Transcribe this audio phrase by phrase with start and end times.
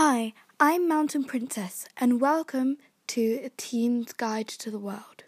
[0.00, 2.76] Hi, I'm Mountain Princess, and welcome
[3.08, 5.24] to A Teen's Guide to the World.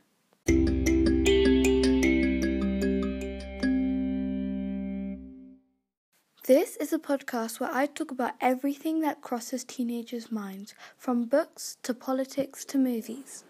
[6.47, 11.77] This is a podcast where I talk about everything that crosses teenagers' minds, from books
[11.83, 13.43] to politics to movies.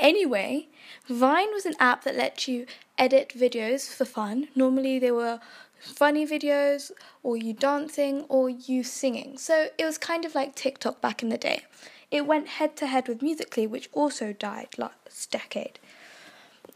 [0.00, 0.66] Anyway,
[1.08, 2.66] Vine was an app that let you
[2.98, 4.48] edit videos for fun.
[4.56, 5.38] Normally, they were
[5.84, 6.90] funny videos,
[7.22, 9.38] or you dancing, or you singing.
[9.38, 11.62] So it was kind of like TikTok back in the day.
[12.10, 15.78] It went head to head with Musical.ly, which also died last decade.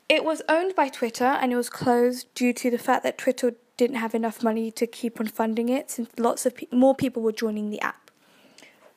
[0.09, 3.55] It was owned by Twitter and it was closed due to the fact that Twitter
[3.77, 7.23] didn't have enough money to keep on funding it since lots of pe- more people
[7.23, 8.11] were joining the app.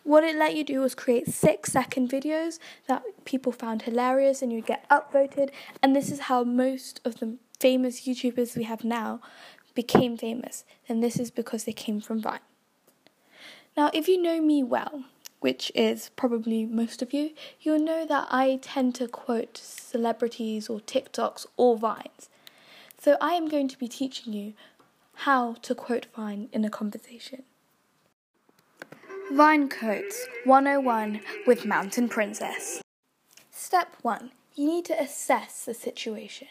[0.04, 4.52] What it let you do was create six second videos that people found hilarious and
[4.52, 5.52] you'd get upvoted.
[5.84, 9.22] And this is how most of the famous YouTubers we have now
[9.74, 12.40] became famous, then this is because they came from Vine.
[13.78, 15.06] Now, if you know me well,
[15.40, 20.80] which is probably most of you, you'll know that I tend to quote celebrities or
[20.80, 22.30] TikToks or Vines.
[23.00, 24.54] So I am going to be teaching you
[25.14, 27.44] how to quote Vine in a conversation.
[29.34, 32.82] Vine Quotes 101 with Mountain Princess.
[33.50, 36.50] Step 1 You need to assess the situation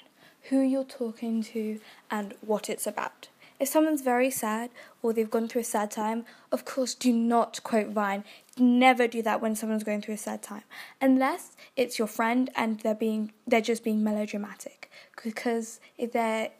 [0.48, 1.80] who you're talking to,
[2.10, 3.28] and what it's about.
[3.60, 4.70] If someone's very sad
[5.02, 8.24] or they've gone through a sad time, of course, do not quote Vine.
[8.56, 10.62] Never do that when someone's going through a sad time,
[10.98, 14.90] unless it's your friend and they're being they're just being melodramatic.
[15.22, 16.50] Because if they're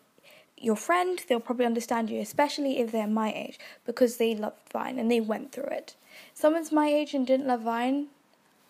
[0.58, 4.98] your friend, they'll probably understand you, especially if they're my age, because they loved Vine
[4.98, 5.94] and they went through it.
[6.34, 8.08] Someone's my age and didn't love Vine.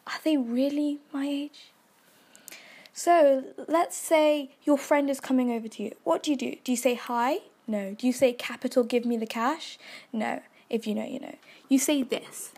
[0.07, 1.73] Are they really my age?
[2.93, 5.93] So let's say your friend is coming over to you.
[6.05, 6.57] What do you do?
[6.65, 7.39] Do you say hi?
[7.67, 7.95] No.
[7.95, 9.79] Do you say capital give me the cash?
[10.13, 10.41] No.
[10.69, 11.37] If you know, you know.
[11.69, 12.53] You say this.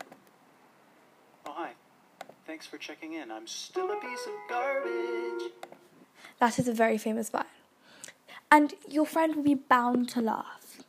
[1.47, 1.71] Oh, hi.
[2.47, 3.31] Thanks for checking in.
[3.31, 5.53] I'm still a piece of garbage.
[6.39, 7.45] That is a very famous line.
[8.51, 10.83] And your friend will be bound to laugh.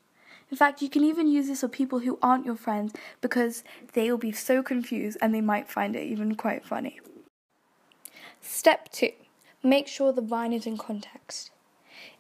[0.52, 4.12] In fact, you can even use this for people who aren't your friends because they
[4.12, 7.00] will be so confused and they might find it even quite funny.
[8.42, 9.12] Step two
[9.64, 11.52] make sure the vine is in context.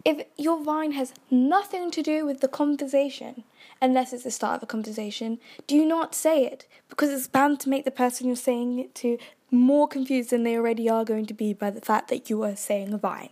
[0.05, 3.43] If your vine has nothing to do with the conversation,
[3.81, 7.69] unless it's the start of a conversation, do not say it because it's bound to
[7.69, 9.17] make the person you're saying it to
[9.51, 12.55] more confused than they already are going to be by the fact that you are
[12.55, 13.29] saying a vine.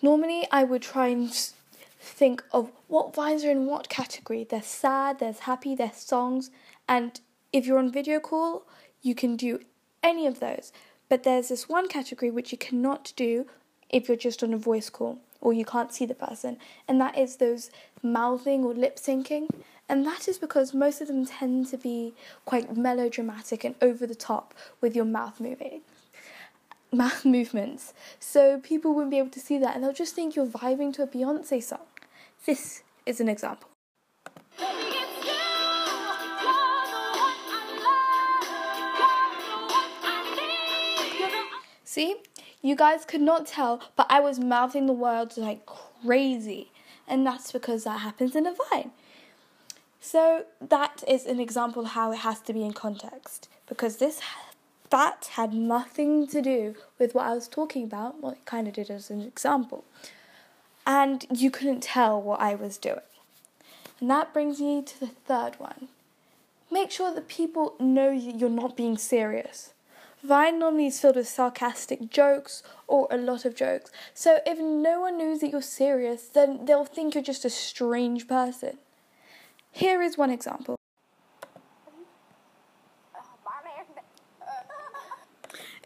[0.00, 1.32] Normally, I would try and
[1.98, 4.44] think of what vines are in what category.
[4.44, 6.50] There's sad, there's happy, there's songs,
[6.88, 7.20] and
[7.52, 8.66] if you're on video call,
[9.02, 9.60] you can do
[10.02, 10.72] any of those.
[11.08, 13.46] But there's this one category which you cannot do
[13.90, 16.56] if you're just on a voice call or you can't see the person,
[16.88, 17.70] and that is those
[18.02, 19.46] mouthing or lip syncing.
[19.88, 22.14] And that is because most of them tend to be
[22.46, 25.82] quite melodramatic and over the top with your mouth moving.
[26.90, 27.92] Mouth movements.
[28.18, 31.02] So people wouldn't be able to see that and they'll just think you're vibing to
[31.02, 31.80] a Beyonce song.
[32.46, 33.68] This is an example.
[41.94, 42.16] See?
[42.60, 46.72] You guys could not tell, but I was mouthing the words like crazy.
[47.06, 48.90] And that's because that happens in a vine.
[50.00, 53.48] So that is an example how it has to be in context.
[53.68, 54.20] Because this
[54.90, 58.20] that had nothing to do with what I was talking about.
[58.20, 59.84] Well, it kind of did as an example.
[60.84, 63.06] And you couldn't tell what I was doing.
[64.00, 65.86] And that brings me to the third one.
[66.72, 69.73] Make sure that people know you're not being serious.
[70.24, 73.90] Vine normally is filled with sarcastic jokes or a lot of jokes.
[74.14, 78.26] So if no one knows that you're serious, then they'll think you're just a strange
[78.26, 78.78] person.
[79.70, 80.78] Here is one example.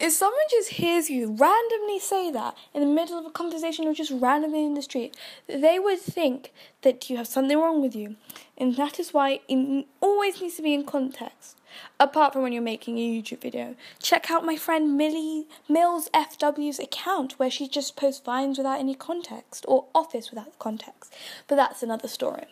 [0.01, 3.93] If someone just hears you randomly say that in the middle of a conversation or
[3.93, 5.17] just randomly in the street,
[5.49, 6.53] they would think
[6.83, 8.15] that you have something wrong with you.
[8.57, 11.58] And that is why it always needs to be in context.
[12.01, 13.75] Apart from when you're making a YouTube video.
[14.01, 18.95] Check out my friend Millie Mills FW's account where she just posts vines without any
[18.95, 21.15] context or office without context.
[21.47, 22.47] But that's another story.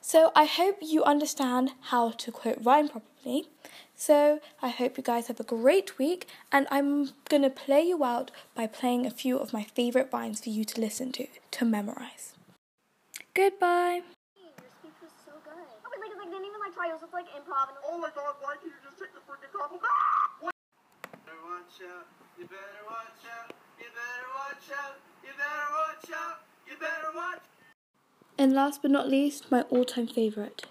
[0.00, 3.48] So I hope you understand how to quote Vine properly.
[3.96, 8.30] So I hope you guys have a great week, and I'm gonna play you out
[8.54, 12.34] by playing a few of my favorite vines for you to listen to to memorize.
[13.32, 14.02] Goodbye.
[14.36, 15.54] Your speech was so good.
[15.56, 16.90] Oh, but like, like, didn't like try.
[16.90, 17.68] It was just like improv.
[17.70, 19.86] And, Oh my god, why can't you just take the freaking compliment?
[19.86, 20.50] Ah!
[21.24, 22.06] Better watch out,
[22.38, 26.36] you better watch out, you better watch out, you better watch out,
[26.66, 27.42] you better watch
[28.38, 30.66] And last but not least, my all time favorite